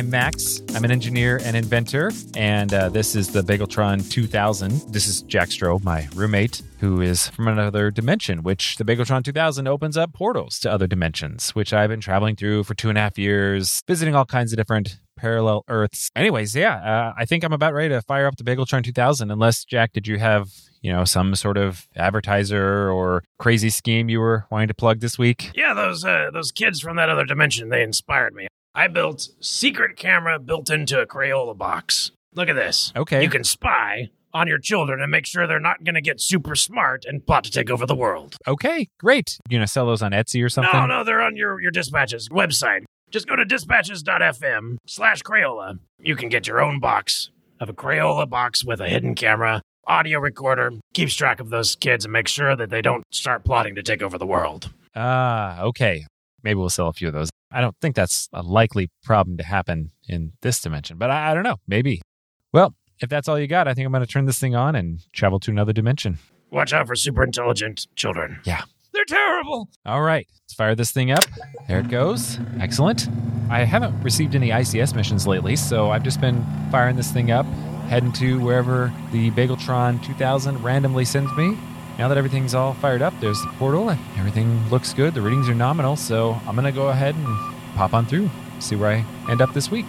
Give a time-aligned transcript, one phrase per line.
[0.00, 0.62] I'm Max.
[0.74, 4.90] I'm an engineer and inventor, and uh, this is the Bageltron 2000.
[4.90, 9.66] This is Jack Strobe, my roommate, who is from another dimension, which the Bageltron 2000
[9.66, 13.02] opens up portals to other dimensions, which I've been traveling through for two and a
[13.02, 16.08] half years, visiting all kinds of different parallel Earths.
[16.16, 19.30] Anyways, yeah, uh, I think I'm about ready to fire up the Bageltron 2000.
[19.30, 20.48] Unless, Jack, did you have
[20.80, 25.18] you know some sort of advertiser or crazy scheme you were wanting to plug this
[25.18, 25.50] week?
[25.54, 28.46] Yeah, those uh, those kids from that other dimension, they inspired me.
[28.74, 32.12] I built secret camera built into a Crayola box.
[32.34, 32.92] Look at this.
[32.94, 33.22] Okay.
[33.22, 36.54] You can spy on your children and make sure they're not going to get super
[36.54, 38.36] smart and plot to take over the world.
[38.46, 39.38] Okay, great.
[39.48, 40.72] You gonna sell those on Etsy or something?
[40.72, 42.84] No, no, they're on your, your dispatches website.
[43.10, 45.80] Just go to dispatches.fm slash Crayola.
[45.98, 50.20] You can get your own box of a Crayola box with a hidden camera, audio
[50.20, 53.82] recorder, keeps track of those kids and makes sure that they don't start plotting to
[53.82, 54.72] take over the world.
[54.94, 56.06] Ah, okay.
[56.44, 57.30] Maybe we'll sell a few of those.
[57.52, 61.34] I don't think that's a likely problem to happen in this dimension, but I, I
[61.34, 61.56] don't know.
[61.66, 62.00] Maybe.
[62.52, 64.76] Well, if that's all you got, I think I'm going to turn this thing on
[64.76, 66.18] and travel to another dimension.
[66.50, 68.40] Watch out for super intelligent children.
[68.44, 68.62] Yeah.
[68.92, 69.68] They're terrible.
[69.86, 71.24] All right, let's fire this thing up.
[71.68, 72.38] There it goes.
[72.60, 73.08] Excellent.
[73.48, 77.46] I haven't received any ICS missions lately, so I've just been firing this thing up,
[77.88, 81.56] heading to wherever the Bageltron 2000 randomly sends me.
[81.98, 83.90] Now that everything's all fired up, there's the portal.
[84.16, 85.12] Everything looks good.
[85.14, 87.26] The readings are nominal, so I'm going to go ahead and
[87.76, 89.86] pop on through, see where I end up this week.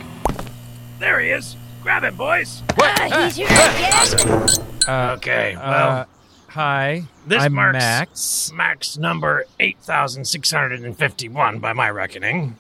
[1.00, 1.56] There he is.
[1.82, 2.62] Grab him, boys.
[2.80, 4.50] Ah, he's here again.
[4.88, 6.06] Uh, Okay, well, uh,
[6.50, 7.04] hi.
[7.26, 8.52] this I'm marks Max.
[8.54, 12.56] max number 8,651 by my reckoning.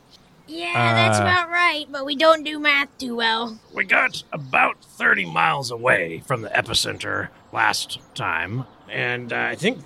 [0.47, 3.59] Yeah, that's Uh, about right, but we don't do math too well.
[3.73, 9.79] We got about 30 miles away from the epicenter last time, and uh, I think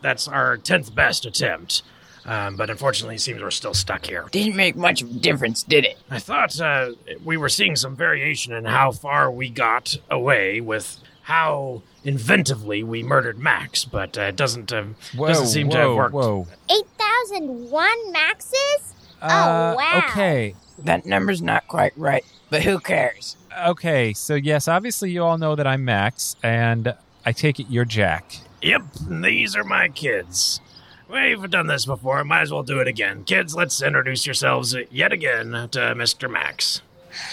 [0.00, 1.82] that's our 10th best attempt.
[2.26, 4.26] Um, but unfortunately, it seems we're still stuck here.
[4.30, 5.98] Didn't make much of a difference, did it?
[6.10, 6.92] I thought uh,
[7.24, 13.02] we were seeing some variation in how far we got away with how inventively we
[13.02, 14.84] murdered Max, but uh, it doesn't uh,
[15.16, 16.14] doesn't seem to have whoa, worked.
[16.14, 16.46] Whoa.
[16.70, 18.94] 8,001 maxes?
[19.22, 19.28] Uh,
[19.72, 20.02] Oh, wow.
[20.08, 20.54] Okay.
[20.78, 23.36] That number's not quite right, but who cares?
[23.66, 24.12] Okay.
[24.12, 26.94] So, yes, obviously, you all know that I'm Max, and
[27.24, 28.36] I take it you're Jack.
[28.62, 30.60] Yep, these are my kids.
[31.08, 33.24] We've done this before, might as well do it again.
[33.24, 36.30] Kids, let's introduce yourselves yet again to Mr.
[36.30, 36.82] Max.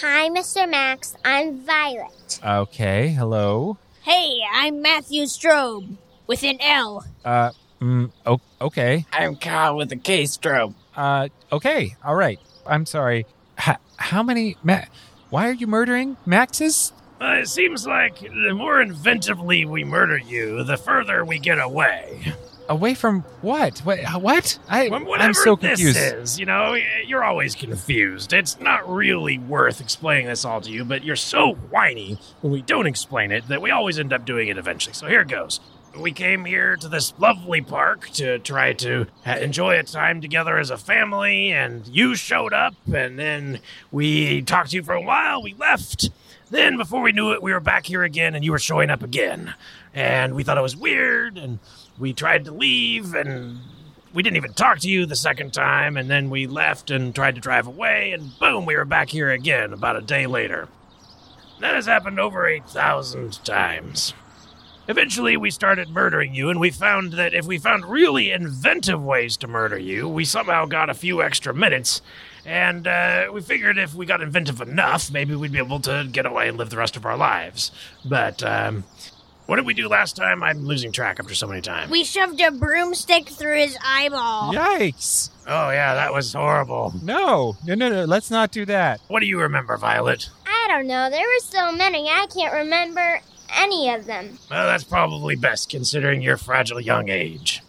[0.01, 0.67] Hi, Mr.
[0.69, 1.15] Max.
[1.23, 2.39] I'm Violet.
[2.43, 3.09] Okay.
[3.09, 3.77] Hello.
[4.01, 7.05] Hey, I'm Matthew Strobe with an L.
[7.23, 9.05] Uh, mm, o- okay.
[9.11, 10.73] I'm Kyle with a K strobe.
[10.95, 11.95] Uh, okay.
[12.03, 12.39] All right.
[12.65, 13.27] I'm sorry.
[13.67, 14.85] H- how many Ma-
[15.29, 16.93] Why are you murdering Maxes?
[17.19, 22.33] Uh, it seems like the more inventively we murder you, the further we get away.
[22.69, 23.79] Away from what?
[23.79, 23.99] What?
[24.21, 24.59] What?
[24.67, 25.97] I, Whatever I'm so this confused.
[25.97, 28.33] is, you know, you're always confused.
[28.33, 32.61] It's not really worth explaining this all to you, but you're so whiny when we
[32.61, 34.93] don't explain it that we always end up doing it eventually.
[34.93, 35.59] So here it goes.
[35.97, 40.69] We came here to this lovely park to try to enjoy a time together as
[40.69, 43.61] a family, and you showed up, and then
[43.91, 45.41] we talked to you for a while.
[45.41, 46.09] We left.
[46.49, 49.03] Then, before we knew it, we were back here again, and you were showing up
[49.03, 49.53] again.
[49.93, 51.59] And we thought it was weird, and
[51.99, 53.59] we tried to leave, and
[54.13, 57.35] we didn't even talk to you the second time, and then we left and tried
[57.35, 60.69] to drive away, and boom, we were back here again about a day later.
[61.59, 64.13] That has happened over 8,000 times.
[64.89, 69.35] Eventually, we started murdering you, and we found that if we found really inventive ways
[69.37, 72.01] to murder you, we somehow got a few extra minutes.
[72.45, 76.25] And uh, we figured if we got inventive enough, maybe we'd be able to get
[76.25, 77.71] away and live the rest of our lives.
[78.05, 78.85] But um,
[79.47, 80.41] what did we do last time?
[80.41, 81.91] I'm losing track after so many times.
[81.91, 84.53] We shoved a broomstick through his eyeball.
[84.53, 85.31] Yikes!
[85.45, 86.93] Oh, yeah, that was horrible.
[87.03, 88.05] No, no, no, no.
[88.05, 89.01] Let's not do that.
[89.09, 90.29] What do you remember, Violet?
[90.45, 91.09] I don't know.
[91.09, 93.21] There were so many, I can't remember
[93.55, 94.39] any of them.
[94.49, 97.61] Well, that's probably best considering your fragile young age.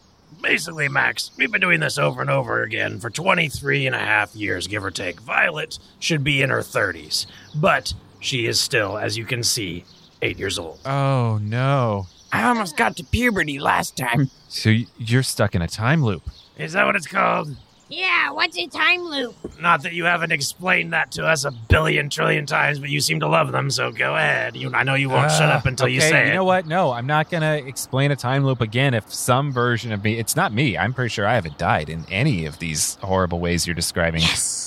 [0.42, 4.36] Basically, Max, we've been doing this over and over again for 23 and a half
[4.36, 5.20] years, give or take.
[5.20, 9.84] Violet should be in her 30s, but she is still, as you can see,
[10.22, 10.78] eight years old.
[10.84, 12.06] Oh no.
[12.32, 14.30] I almost got to puberty last time.
[14.48, 16.22] So you're stuck in a time loop.
[16.56, 17.56] Is that what it's called?
[17.90, 19.34] Yeah, what's a time loop?
[19.60, 23.20] Not that you haven't explained that to us a billion trillion times, but you seem
[23.20, 24.56] to love them, so go ahead.
[24.56, 26.34] You, I know you won't shut Uh, up until you okay, say You it.
[26.34, 26.66] know what?
[26.66, 28.92] No, I'm not gonna explain a time loop again.
[28.92, 30.76] If some version of me, it's not me.
[30.76, 34.22] I'm pretty sure I haven't died in any of these horrible ways you're describing.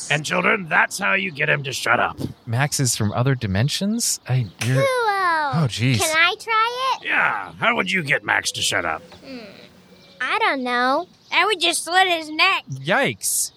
[0.10, 2.18] And children, that's how you get him to shut up.
[2.48, 4.20] Max is from other dimensions.
[4.28, 4.48] I.
[4.66, 4.86] You're, Cool.
[5.54, 6.00] Oh, jeez.
[6.00, 7.08] Can I try it?
[7.08, 9.02] Yeah, how would you get Max to shut up?
[10.24, 11.08] I don't know.
[11.34, 12.64] I would just slit his neck.
[12.70, 13.52] yikes!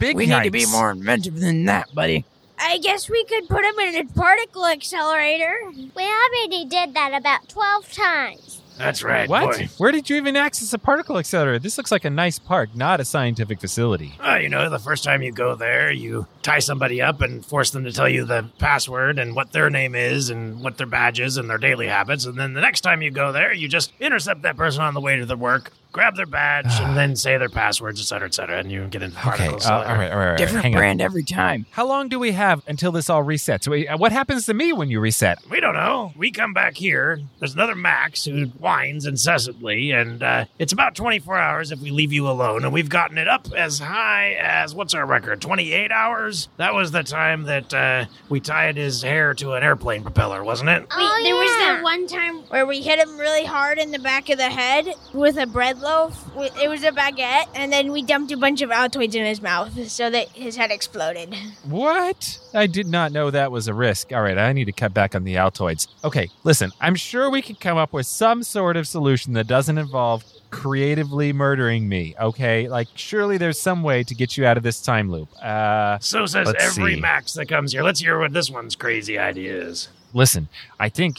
[0.00, 2.24] Big We need to be more inventive than that, buddy.
[2.58, 5.60] I guess we could put him in a particle accelerator.
[5.94, 8.62] We already did that about 12 times.
[8.78, 9.58] That's right, What?
[9.58, 9.68] boy.
[9.78, 11.58] Where did you even access a particle accelerator?
[11.58, 14.14] This looks like a nice park, not a scientific facility.
[14.20, 17.70] Oh, you know, the first time you go there, you tie somebody up and force
[17.70, 21.18] them to tell you the password and what their name is and what their badge
[21.18, 22.24] is and their daily habits.
[22.24, 25.00] And then the next time you go there, you just intercept that person on the
[25.00, 28.32] way to their work, grab their badge, and then say their passwords, et cetera, et
[28.34, 29.66] cetera, and you get into Okay, particles.
[29.66, 30.38] uh, all right, all right, all right.
[30.38, 30.78] Different Hang on.
[30.78, 31.66] brand every time.
[31.72, 33.66] How long do we have until this all resets?
[33.66, 35.38] Wait, uh, what happens to me when you reset?
[35.50, 36.12] We don't know.
[36.16, 37.20] We come back here.
[37.40, 42.12] There's another Max who whines incessantly, and uh, it's about 24 hours if we leave
[42.12, 42.62] you alone.
[42.62, 45.40] And we've gotten it up as high as what's our record?
[45.40, 46.48] 28 hours.
[46.58, 50.70] That was the time that uh, we tied his hair to an airplane propeller, wasn't
[50.70, 50.86] it?
[50.92, 51.74] Oh, there was yeah.
[51.74, 54.86] that one time where we hit him really hard in the back of the head
[55.12, 56.24] with a bread loaf.
[56.34, 59.40] Wi- It was a baguette, and then we dumped a bunch of Altoids in his
[59.40, 61.34] mouth so that his head exploded.
[61.64, 62.38] What?
[62.54, 64.12] I did not know that was a risk.
[64.12, 65.86] All right, I need to cut back on the Altoids.
[66.04, 69.78] Okay, listen, I'm sure we can come up with some sort of solution that doesn't
[69.78, 72.68] involve creatively murdering me, okay?
[72.68, 75.28] Like, surely there's some way to get you out of this time loop.
[75.42, 77.00] Uh, So says every see.
[77.00, 77.82] Max that comes here.
[77.82, 79.88] Let's hear what this one's crazy idea is.
[80.14, 80.48] listen,
[80.80, 81.18] I think.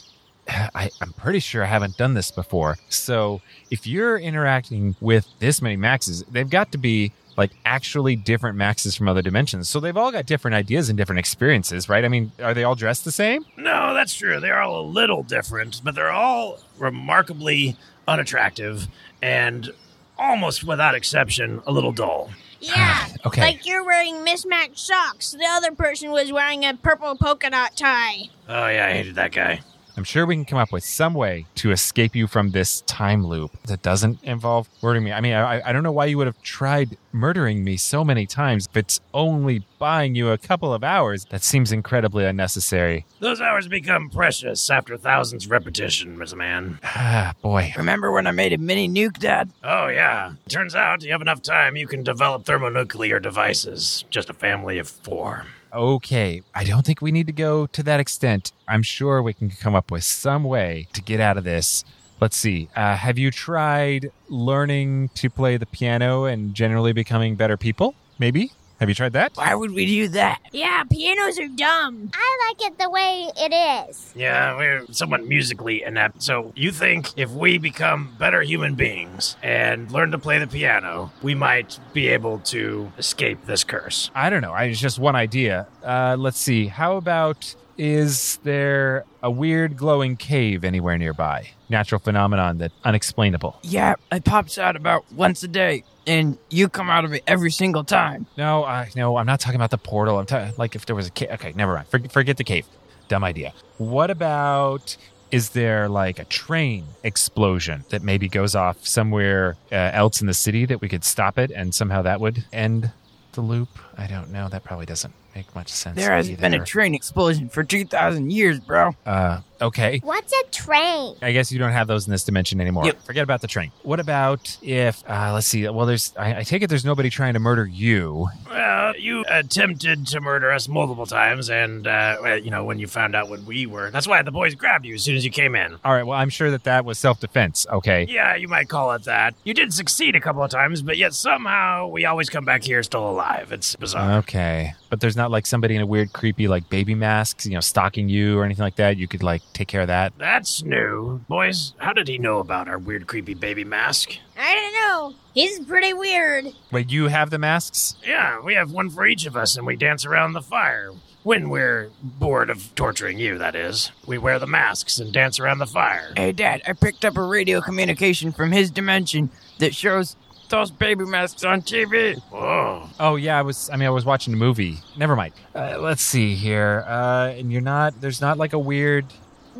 [0.75, 2.77] I, I'm pretty sure I haven't done this before.
[2.89, 8.57] So if you're interacting with this many maxes, they've got to be like actually different
[8.57, 9.69] maxes from other dimensions.
[9.69, 12.03] So they've all got different ideas and different experiences, right?
[12.03, 13.45] I mean, are they all dressed the same?
[13.55, 14.39] No, that's true.
[14.39, 18.87] They're all a little different, but they're all remarkably unattractive
[19.21, 19.69] and
[20.17, 22.29] almost without exception a little dull.
[22.59, 23.41] Yeah, Okay.
[23.41, 25.31] like you're wearing mismatched socks.
[25.31, 28.23] The other person was wearing a purple polka dot tie.
[28.49, 29.61] Oh, yeah, I hated that guy.
[29.99, 33.27] I'm sure we can come up with some way to escape you from this time
[33.27, 35.11] loop that doesn't involve murdering me.
[35.11, 38.25] I mean, I, I don't know why you would have tried murdering me so many
[38.25, 41.25] times if it's only buying you a couple of hours.
[41.31, 43.05] That seems incredibly unnecessary.
[43.19, 46.37] Those hours become precious after thousands of repetition, Mr.
[46.37, 46.79] Man.
[47.11, 47.73] Ah, boy.
[47.75, 49.49] Remember when I made a mini nuke, Dad?
[49.63, 50.33] Oh, yeah.
[50.47, 54.05] Turns out you have enough time, you can develop thermonuclear devices.
[54.09, 55.45] Just a family of four.
[55.71, 58.51] Okay, I don't think we need to go to that extent.
[58.67, 61.83] I'm sure we can come up with some way to get out of this.
[62.19, 62.69] Let's see.
[62.75, 67.93] Uh, have you tried learning to play the piano and generally becoming better people?
[68.17, 68.51] Maybe?
[68.79, 69.33] Have you tried that?
[69.35, 70.39] Why would we do that?
[70.53, 72.11] Yeah, pianos are dumb.
[72.13, 74.13] I like it the way it is.
[74.15, 76.23] Yeah, we're somewhat musically inept.
[76.23, 81.11] So you think if we become better human beings and learn to play the piano,
[81.21, 84.11] we might be able to escape this curse?
[84.15, 84.53] I don't know.
[84.53, 85.67] I, it's just one idea.
[85.83, 86.67] Uh, let's see.
[86.67, 91.49] How about is there a weird glowing cave anywhere nearby?
[91.69, 93.57] Natural phenomenon that unexplainable.
[93.63, 97.51] Yeah, it pops out about once a day, and you come out of it every
[97.51, 98.27] single time.
[98.37, 99.15] No, I no.
[99.15, 100.19] I'm not talking about the portal.
[100.19, 101.29] I'm talking like if there was a cave.
[101.31, 101.87] Okay, never mind.
[101.87, 102.65] For, forget the cave.
[103.07, 103.53] Dumb idea.
[103.77, 104.97] What about?
[105.31, 110.33] Is there like a train explosion that maybe goes off somewhere uh, else in the
[110.33, 112.91] city that we could stop it and somehow that would end
[113.33, 113.69] the loop?
[113.95, 114.49] I don't know.
[114.49, 115.95] That probably doesn't make much sense.
[115.95, 118.91] There hasn't been a train explosion for 2,000 years, bro.
[119.05, 119.99] Uh, okay.
[120.03, 121.15] What's a train?
[121.21, 122.85] I guess you don't have those in this dimension anymore.
[122.85, 123.03] Yep.
[123.03, 123.71] Forget about the train.
[123.83, 127.33] What about if, uh, let's see, well, there's, I, I take it there's nobody trying
[127.33, 128.27] to murder you.
[128.49, 133.15] Well, you attempted to murder us multiple times, and, uh, you know, when you found
[133.15, 135.55] out what we were, that's why the boys grabbed you as soon as you came
[135.55, 135.77] in.
[135.83, 137.65] All right, well, I'm sure that that was self defense.
[137.71, 138.05] Okay.
[138.09, 139.35] Yeah, you might call it that.
[139.43, 142.81] You did succeed a couple of times, but yet somehow we always come back here
[142.83, 143.51] still alive.
[143.51, 144.19] It's bizarre.
[144.19, 144.73] Okay.
[144.89, 148.09] But there's not like somebody in a weird, creepy, like baby masks, you know, stalking
[148.09, 148.97] you or anything like that.
[148.97, 150.13] You could like take care of that.
[150.17, 151.21] That's new.
[151.27, 154.17] Boys, how did he know about our weird, creepy baby mask?
[154.37, 155.15] I don't know.
[155.33, 156.45] He's pretty weird.
[156.71, 157.95] Wait, you have the masks?
[158.05, 160.91] Yeah, we have one for each of us, and we dance around the fire.
[161.23, 163.91] When we're bored of torturing you, that is.
[164.07, 166.13] We wear the masks and dance around the fire.
[166.15, 169.29] Hey, Dad, I picked up a radio communication from his dimension
[169.59, 170.15] that shows
[170.49, 172.17] those baby masks on TV.
[172.31, 172.89] Whoa.
[172.99, 173.69] Oh yeah, I was.
[173.71, 174.79] I mean, I was watching a movie.
[174.97, 175.33] Never mind.
[175.53, 176.83] Uh, let's see here.
[176.87, 177.99] Uh, and you're not.
[178.01, 179.05] There's not like a weird.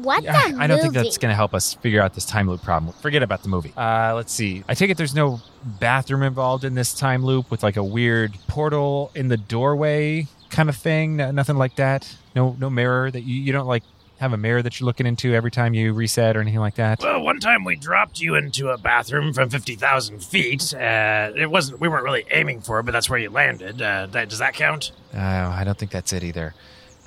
[0.02, 2.62] What's a I don't think that's going to help us figure out this time loop
[2.62, 2.94] problem.
[3.02, 3.74] Forget about the movie.
[3.76, 4.64] Uh, let's see.
[4.68, 8.34] I take it there's no bathroom involved in this time loop with like a weird
[8.48, 11.18] portal in the doorway kind of thing.
[11.18, 12.16] No, nothing like that.
[12.36, 13.84] No, no mirror that you, you don't like
[14.20, 17.00] have a mirror that you're looking into every time you reset or anything like that.
[17.00, 20.74] Well, one time we dropped you into a bathroom from 50,000 feet.
[20.74, 23.82] Uh, it wasn't, we weren't really aiming for it, but that's where you landed.
[23.82, 24.92] Uh, that, does that count?
[25.14, 26.54] Oh, I don't think that's it either.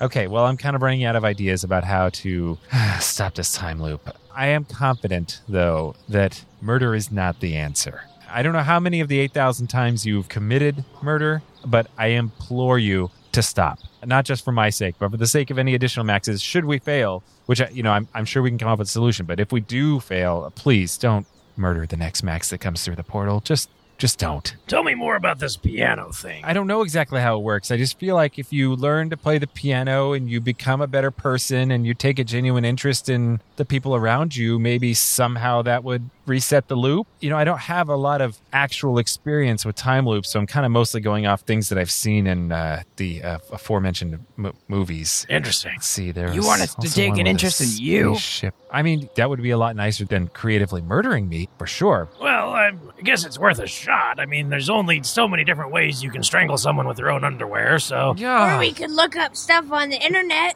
[0.01, 2.57] Okay, well, I'm kind of running out of ideas about how to
[2.99, 4.09] stop this time loop.
[4.33, 8.03] I am confident, though, that murder is not the answer.
[8.29, 12.79] I don't know how many of the 8,000 times you've committed murder, but I implore
[12.79, 13.79] you to stop.
[14.03, 16.41] Not just for my sake, but for the sake of any additional maxes.
[16.41, 18.91] Should we fail, which you know, I'm, I'm sure we can come up with a
[18.91, 19.25] solution.
[19.25, 23.03] But if we do fail, please don't murder the next max that comes through the
[23.03, 23.39] portal.
[23.39, 24.55] Just, just don't.
[24.67, 26.43] Tell me more about this piano thing.
[26.43, 27.71] I don't know exactly how it works.
[27.71, 30.87] I just feel like if you learn to play the piano and you become a
[30.87, 35.61] better person and you take a genuine interest in the people around you, maybe somehow
[35.61, 37.07] that would reset the loop.
[37.19, 40.47] You know, I don't have a lot of actual experience with time loops, so I'm
[40.47, 44.53] kind of mostly going off things that I've seen in uh, the uh, aforementioned m-
[44.67, 45.25] movies.
[45.29, 45.73] Interesting.
[45.75, 48.15] Let's see, there You was want us to take an interest in you?
[48.15, 48.55] spaceship.
[48.71, 52.09] I mean, that would be a lot nicer than creatively murdering me, for sure.
[52.21, 52.71] Well, I
[53.03, 54.19] guess it's worth a shot.
[54.19, 57.23] I mean, there's only so many different ways you can strangle someone with their own
[57.23, 58.55] underwear, so Yeah.
[58.55, 60.55] Or we could look up stuff on the internet.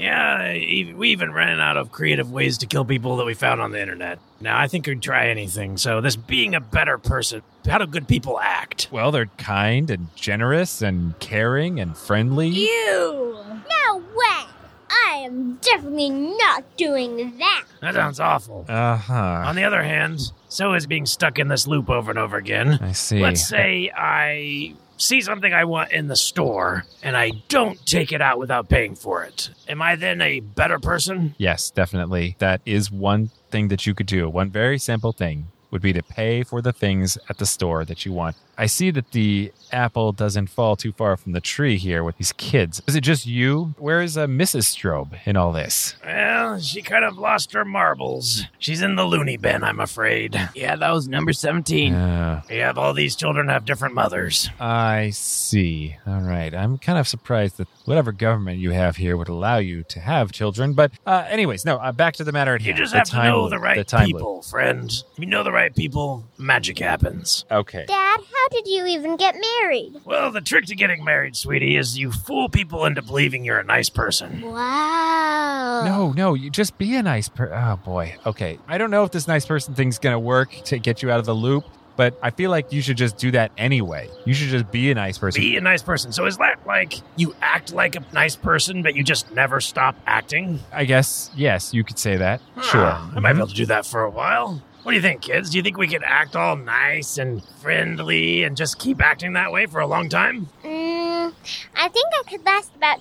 [0.00, 0.52] Yeah,
[0.94, 3.80] we even ran out of creative ways to kill people that we found on the
[3.80, 4.18] internet.
[4.40, 5.76] Now, I think we'd try anything.
[5.76, 8.88] So, this being a better person, how do good people act?
[8.90, 12.48] Well, they're kind and generous and caring and friendly.
[12.48, 13.36] You!
[13.84, 14.46] No way!
[14.90, 17.64] I am definitely not doing that.
[17.82, 18.64] That sounds awful.
[18.68, 19.42] Uh huh.
[19.46, 22.78] On the other hand, so is being stuck in this loop over and over again.
[22.80, 23.20] I see.
[23.20, 28.20] Let's say I see something I want in the store and I don't take it
[28.20, 29.50] out without paying for it.
[29.68, 31.34] Am I then a better person?
[31.38, 32.36] Yes, definitely.
[32.38, 34.28] That is one thing that you could do.
[34.28, 38.04] One very simple thing would be to pay for the things at the store that
[38.04, 38.36] you want.
[38.58, 42.32] I see that the apple doesn't fall too far from the tree here with these
[42.32, 42.82] kids.
[42.86, 43.74] Is it just you?
[43.78, 44.64] Where is uh, Mrs.
[44.76, 45.94] Strobe in all this?
[46.04, 48.42] Well, she kind of lost her marbles.
[48.58, 50.34] She's in the loony bin, I'm afraid.
[50.54, 51.94] Yeah, that was number 17.
[51.94, 54.50] Uh, Yep, all these children have different mothers.
[54.58, 55.96] I see.
[56.06, 56.54] All right.
[56.54, 60.32] I'm kind of surprised that whatever government you have here would allow you to have
[60.32, 60.72] children.
[60.74, 62.76] But, uh, anyways, no, uh, back to the matter at hand.
[62.78, 64.04] You just The have to know loop, the right loop.
[64.06, 64.90] people, friend.
[65.18, 67.44] You know the right people, magic happens.
[67.50, 67.84] Okay.
[67.86, 70.00] Dad, how did you even get married?
[70.04, 73.64] Well, the trick to getting married, sweetie, is you fool people into believing you're a
[73.64, 74.40] nice person.
[74.40, 75.82] Wow.
[75.84, 77.56] No, no, you just be a nice person.
[77.56, 78.14] Oh boy.
[78.26, 78.58] Okay.
[78.66, 81.18] I don't know if this nice person thing's going to work to get you out
[81.18, 81.64] of the loop,
[81.96, 84.08] but I feel like you should just do that anyway.
[84.24, 85.40] You should just be a nice person.
[85.40, 86.12] Be a nice person.
[86.12, 89.96] So is that like you act like a nice person, but you just never stop
[90.06, 90.60] acting?
[90.72, 92.40] I guess, yes, you could say that.
[92.62, 92.86] Sure.
[92.86, 93.38] Huh, I might be mm-hmm.
[93.38, 94.62] able to do that for a while.
[94.82, 95.50] What do you think, kids?
[95.50, 99.52] Do you think we could act all nice and friendly and just keep acting that
[99.52, 100.48] way for a long time?
[100.64, 101.34] Mm,
[101.76, 103.00] I think I could last about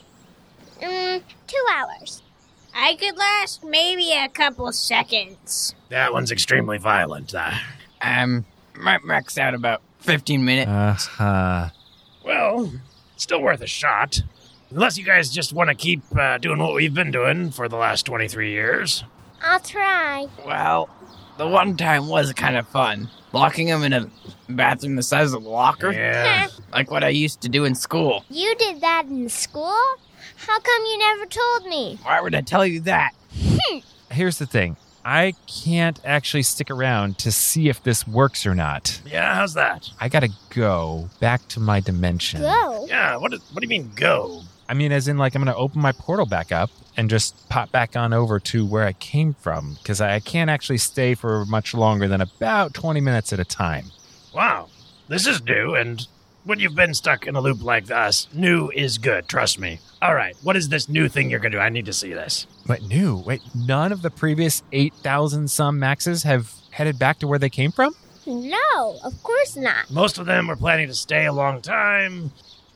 [0.81, 2.21] mm, two hours.
[2.75, 5.73] I could last maybe a couple seconds.
[5.89, 7.33] That one's extremely violent.
[7.33, 7.51] Uh,
[8.01, 8.45] Um,
[8.77, 10.69] might max out about 15 minutes.
[10.69, 11.69] Uh huh.
[12.23, 12.71] well,
[13.17, 14.21] still worth a shot.
[14.69, 17.75] Unless you guys just want to keep uh, doing what we've been doing for the
[17.77, 19.03] last 23 years.
[19.41, 20.27] I'll try.
[20.45, 20.89] Well,
[21.39, 23.09] the one time was kind of fun.
[23.31, 24.09] Locking him in a
[24.49, 25.89] bathroom the size of a locker.
[25.91, 26.49] Yeah.
[26.73, 28.25] Like what I used to do in school.
[28.29, 29.79] You did that in school?
[30.35, 31.97] How come you never told me?
[32.03, 33.11] Why would I tell you that?
[33.33, 33.79] Hmm.
[34.11, 39.01] Here's the thing I can't actually stick around to see if this works or not.
[39.05, 39.89] Yeah, how's that?
[40.01, 42.41] I got to go back to my dimension.
[42.41, 42.85] Go.
[42.89, 44.41] Yeah, what, is, what do you mean go?
[44.69, 47.49] I mean, as in, like, I'm going to open my portal back up and just
[47.49, 51.15] pop back on over to where I came from because I I can't actually stay
[51.15, 53.85] for much longer than about 20 minutes at a time.
[54.33, 54.67] Wow,
[55.07, 56.05] this is new, and
[56.43, 59.79] when you've been stuck in a loop like us, new is good, trust me.
[60.01, 61.61] All right, what is this new thing you're going to do?
[61.61, 62.47] I need to see this.
[62.65, 67.39] But new, wait, none of the previous 8,000 some maxes have headed back to where
[67.39, 67.95] they came from?
[68.25, 69.89] No, of course not.
[69.89, 72.31] Most of them were planning to stay a long time.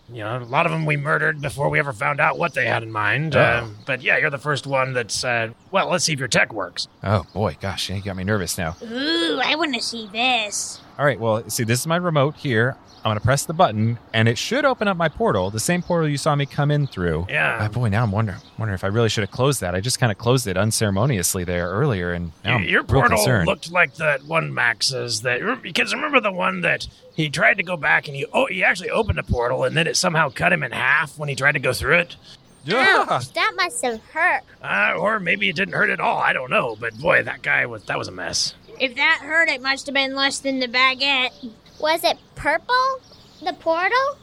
[0.09, 2.65] You know, a lot of them we murdered before we ever found out what they
[2.65, 3.35] had in mind.
[3.35, 3.59] Oh.
[3.63, 6.53] Um, but yeah, you're the first one that's, uh, well, let's see if your tech
[6.53, 6.87] works.
[7.03, 8.75] Oh boy, gosh, you got me nervous now.
[8.83, 10.81] Ooh, I want to see this.
[10.97, 12.77] All right, well, see, this is my remote here.
[13.03, 15.81] I'm going to press the button and it should open up my portal, the same
[15.81, 17.27] portal you saw me come in through.
[17.29, 17.57] Yeah.
[17.59, 19.75] Uh, boy, now I'm wondering, wondering if I really should have closed that.
[19.75, 23.17] I just kind of closed it unceremoniously there earlier, and now I'm your real portal
[23.17, 23.47] concerned.
[23.47, 27.75] looked like that one Max's that because remember the one that he tried to go
[27.75, 30.63] back and he oh he actually opened a portal and then it somehow cut him
[30.63, 32.15] in half when he tried to go through it.
[32.63, 33.05] Yeah.
[33.09, 34.43] Ouch, that must have hurt.
[34.61, 36.19] Uh, or maybe it didn't hurt at all.
[36.19, 36.77] I don't know.
[36.79, 38.53] But boy, that guy was that was a mess.
[38.79, 41.31] If that hurt, it must have been less than the baguette.
[41.79, 42.99] Was it purple?
[43.43, 44.17] The portal?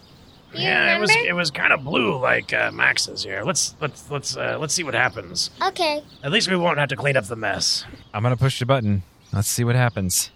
[0.53, 3.43] You yeah, it was it was kind of blue like uh, Max's here.
[3.45, 5.51] Let's let's let's uh, let's see what happens.
[5.63, 6.03] Okay.
[6.25, 7.85] At least we won't have to clean up the mess.
[8.13, 9.05] I'm going to push the button.
[9.33, 10.31] Let's see what happens.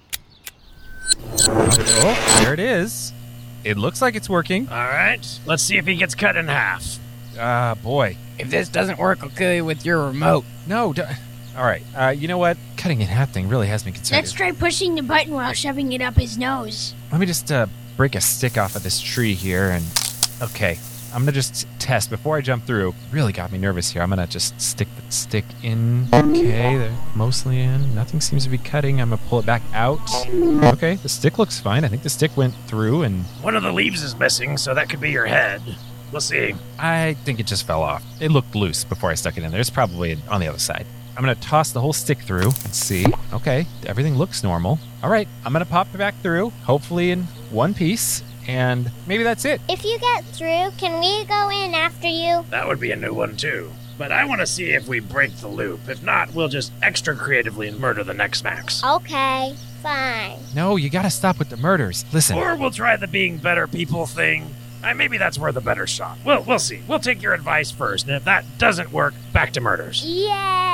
[1.48, 3.12] Oh, there it is.
[3.64, 4.68] It looks like it's working.
[4.68, 6.98] All right, let's see if he gets cut in half.
[7.38, 8.16] Ah, boy.
[8.38, 10.44] If this doesn't work, I'll kill you with your remote.
[10.66, 10.92] No.
[10.92, 11.02] d
[11.56, 11.82] all right.
[11.96, 12.56] Uh, you know what?
[12.76, 14.18] Cutting in half thing really has me concerned.
[14.22, 16.94] Let's try pushing the button while shoving it up his nose.
[17.10, 19.84] Let me just uh, break a stick off of this tree here and.
[20.42, 20.78] Okay.
[21.14, 22.92] I'm gonna just test before I jump through.
[23.12, 24.02] Really got me nervous here.
[24.02, 26.08] I'm gonna just stick the stick in.
[26.12, 27.94] Okay, they're mostly in.
[27.94, 29.00] Nothing seems to be cutting.
[29.00, 30.00] I'm gonna pull it back out.
[30.74, 31.84] Okay, the stick looks fine.
[31.84, 34.88] I think the stick went through, and One of the leaves is missing, so that
[34.88, 35.62] could be your head.
[36.10, 36.56] We'll see.
[36.80, 38.04] I think it just fell off.
[38.20, 39.60] It looked loose before I stuck it in there.
[39.60, 40.84] It's probably on the other side.
[41.16, 43.06] I'm gonna toss the whole stick through and see.
[43.32, 44.78] Okay, everything looks normal.
[45.02, 49.44] All right, I'm gonna pop it back through, hopefully in one piece, and maybe that's
[49.44, 49.60] it.
[49.68, 52.44] If you get through, can we go in after you?
[52.50, 53.70] That would be a new one, too.
[53.96, 55.88] But I want to see if we break the loop.
[55.88, 58.82] If not, we'll just extra creatively murder the next Max.
[58.82, 60.38] Okay, fine.
[60.54, 62.04] No, you gotta stop with the murders.
[62.12, 64.52] Listen, Or we'll try the being better people thing.
[64.82, 66.18] Uh, maybe that's worth a better shot.
[66.26, 66.82] We'll, we'll see.
[66.88, 70.04] We'll take your advice first, and if that doesn't work, back to murders.
[70.04, 70.73] Yay!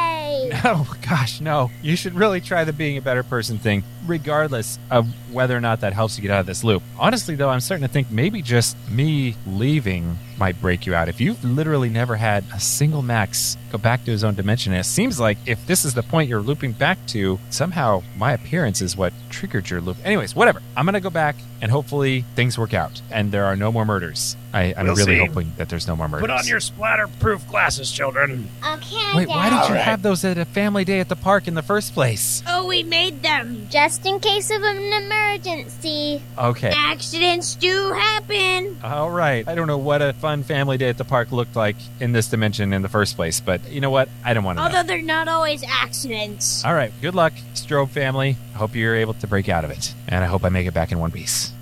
[0.64, 1.70] Oh gosh, no.
[1.82, 5.80] You should really try the being a better person thing, regardless of whether or not
[5.80, 6.82] that helps you get out of this loop.
[6.98, 11.08] Honestly, though, I'm starting to think maybe just me leaving might break you out.
[11.08, 14.80] If you've literally never had a single Max go back to his own dimension, and
[14.80, 18.80] it seems like if this is the point you're looping back to, somehow my appearance
[18.80, 19.98] is what triggered your loop.
[20.04, 20.62] Anyways, whatever.
[20.76, 24.34] I'm gonna go back and hopefully things work out and there are no more murders.
[24.54, 25.26] I, I'm We'll really see.
[25.26, 26.22] hoping that there's no more murders.
[26.26, 28.48] Put on your splatter-proof glasses, children.
[28.66, 29.56] Okay, Wait, why did Dad.
[29.56, 29.84] you Alright.
[29.84, 32.42] have those at a family day at the park in the first place?
[32.48, 33.66] Oh, we made them.
[33.70, 36.22] Just in case of an emergency.
[36.38, 36.72] Okay.
[36.74, 38.78] Accidents do happen.
[38.82, 39.46] All right.
[39.48, 42.28] I don't know what a fun family day at the park looked like in this
[42.28, 44.08] dimension in the first place, but you know what?
[44.24, 44.66] I don't want to know.
[44.66, 46.64] Although they're not always accidents.
[46.64, 46.92] All right.
[47.00, 48.36] Good luck, Strobe family.
[48.54, 50.74] I hope you're able to break out of it, and I hope I make it
[50.74, 51.52] back in one piece.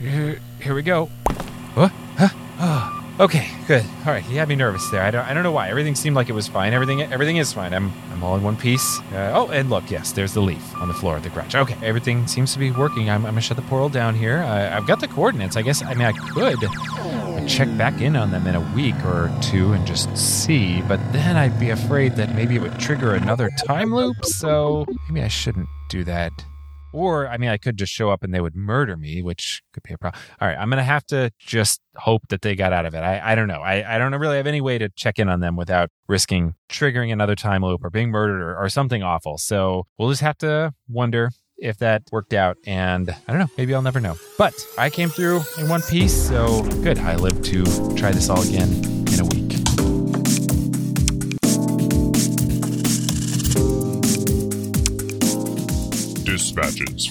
[0.00, 1.10] Here, here we go.
[1.74, 1.88] Huh?
[2.16, 2.28] Huh?
[3.20, 3.84] Okay, good.
[4.06, 5.02] All right, he had me nervous there.
[5.02, 5.68] I don't, I don't know why.
[5.68, 6.72] Everything seemed like it was fine.
[6.72, 7.74] Everything, everything is fine.
[7.74, 8.98] I'm, I'm all in one piece.
[9.12, 11.54] Uh, oh, and look, yes, there's the leaf on the floor of the garage.
[11.54, 13.10] Okay, everything seems to be working.
[13.10, 14.38] I'm, I'm gonna shut the portal down here.
[14.38, 15.58] Uh, I've got the coordinates.
[15.58, 15.84] I guess.
[15.84, 19.86] I mean, I could check back in on them in a week or two and
[19.86, 24.24] just see, but then I'd be afraid that maybe it would trigger another time loop.
[24.24, 26.42] So maybe I shouldn't do that.
[26.92, 29.82] Or, I mean, I could just show up and they would murder me, which could
[29.82, 30.20] be a problem.
[30.40, 33.00] All right, I'm going to have to just hope that they got out of it.
[33.00, 33.60] I, I don't know.
[33.60, 37.12] I, I don't really have any way to check in on them without risking triggering
[37.12, 39.38] another time loop or being murdered or, or something awful.
[39.38, 42.56] So we'll just have to wonder if that worked out.
[42.66, 44.16] And I don't know, maybe I'll never know.
[44.38, 46.98] But I came through in one piece, so good.
[46.98, 47.64] I live to
[47.96, 48.99] try this all again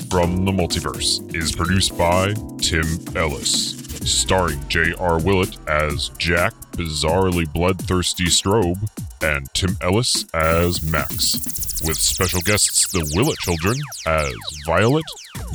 [0.09, 5.19] from the Multiverse is produced by Tim Ellis, starring J.R.
[5.19, 8.79] Willett as Jack, bizarrely bloodthirsty Strobe,
[9.21, 13.77] and Tim Ellis as Max, with special guests the Willett children
[14.07, 14.33] as
[14.65, 15.05] Violet,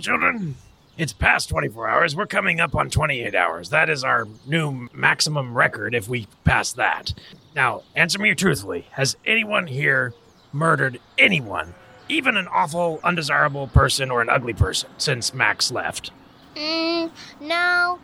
[0.06, 0.56] children,
[0.98, 2.16] it's past 24 hours.
[2.16, 3.70] We're coming up on 28 hours.
[3.70, 7.14] That is our new maximum record if we pass that.
[7.56, 8.86] Now, answer me truthfully.
[8.92, 10.14] Has anyone here
[10.54, 11.74] murdered anyone,
[12.08, 16.12] even an awful, undesirable person or an ugly person, since Max left?
[16.56, 18.00] Mm, no.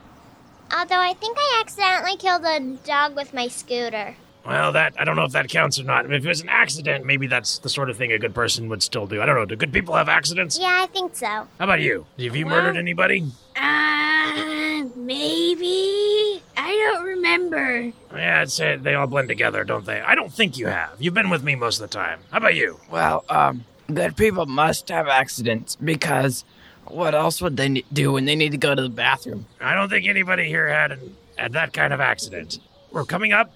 [0.76, 4.16] Although I think I accidentally killed a dog with my scooter.
[4.46, 6.06] Well, that I don't know if that counts or not.
[6.06, 8.82] If it was an accident, maybe that's the sort of thing a good person would
[8.82, 9.22] still do.
[9.22, 9.46] I don't know.
[9.46, 10.58] Do good people have accidents?
[10.60, 11.28] Yeah, I think so.
[11.28, 12.06] How about you?
[12.20, 13.24] Have you murdered anybody?
[13.56, 16.42] Uh, maybe.
[16.58, 17.92] I don't remember.
[18.14, 20.02] Yeah, I'd say they all blend together, don't they?
[20.02, 20.96] I don't think you have.
[21.00, 22.20] You've been with me most of the time.
[22.32, 22.80] How about you?
[22.90, 26.44] Well, um, good people must have accidents because
[26.86, 29.46] what else would they do when they need to go to the bathroom?
[29.60, 32.60] I don't think anybody here had an, had that kind of accident.
[32.92, 33.52] We're coming up.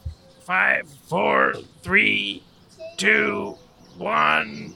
[0.45, 2.43] Five, four, three,
[2.97, 3.57] two,
[3.97, 4.75] one.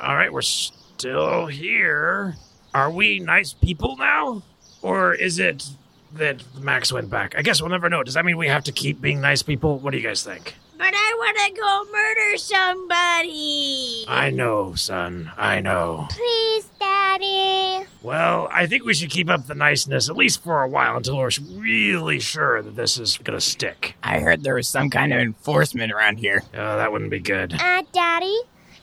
[0.00, 2.34] All right, we're still here.
[2.74, 4.42] Are we nice people now,
[4.82, 5.68] or is it
[6.14, 7.34] that Max went back?
[7.38, 8.02] I guess we'll never know.
[8.02, 9.78] Does that mean we have to keep being nice people?
[9.78, 10.56] What do you guys think?
[10.78, 14.04] But I want to go murder somebody.
[14.08, 15.32] I know, son.
[15.36, 16.06] I know.
[16.10, 17.86] Please, Daddy.
[18.02, 21.16] Well, I think we should keep up the niceness at least for a while until
[21.16, 23.96] we're really sure that this is gonna stick.
[24.02, 26.42] I heard there was some kind of enforcement around here.
[26.54, 27.54] Oh, that wouldn't be good.
[27.54, 28.38] Uh, Daddy,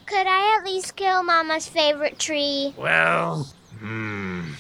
[0.08, 2.74] could I at least kill Mama's favorite tree?
[2.76, 4.54] Well, hmm.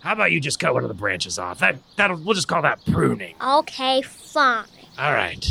[0.00, 1.60] How about you just cut one of the branches off?
[1.60, 3.34] That that'll we'll just call that pruning.
[3.40, 4.66] Okay, fine.
[4.98, 5.44] All right.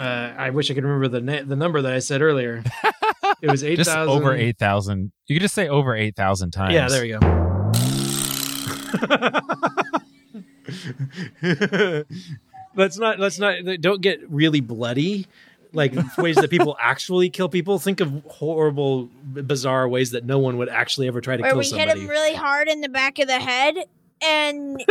[0.00, 2.62] Uh, I wish I could remember the na- the number that I said earlier.
[3.42, 5.12] It was eight Just thousand over 8,000.
[5.26, 6.74] You could just say over 8,000 times.
[6.74, 7.18] Yeah, there we go.
[12.76, 15.26] let's not let's not don't get really bloody
[15.72, 20.56] like ways that people actually kill people think of horrible bizarre ways that no one
[20.58, 22.80] would actually ever try to Where kill we somebody we hit him really hard in
[22.80, 23.76] the back of the head,
[24.22, 24.84] and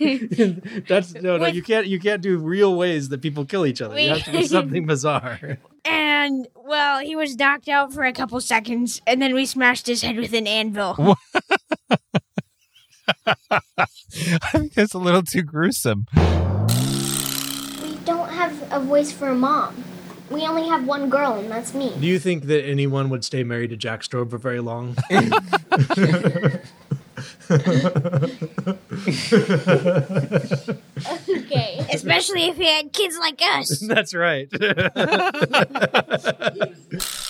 [0.88, 3.80] that's no no With- you can't you can't do real ways that people kill each
[3.80, 8.12] other you have to do something bizarre and well, he was knocked out for a
[8.12, 11.16] couple seconds, and then we smashed his head with an anvil.
[13.26, 13.58] I
[14.52, 16.06] think that's a little too gruesome.
[16.14, 19.82] We don't have a voice for a mom.
[20.30, 21.94] We only have one girl, and that's me.
[21.98, 24.94] do you think that anyone would stay married to Jack Strobe for very long
[31.28, 31.86] Okay.
[31.92, 33.78] Especially if he had kids like us.
[33.80, 34.48] that's right